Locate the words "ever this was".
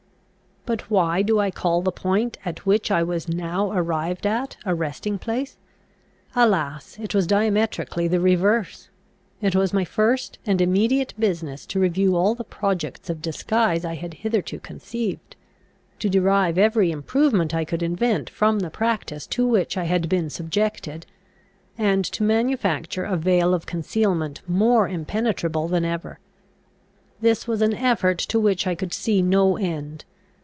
25.85-27.63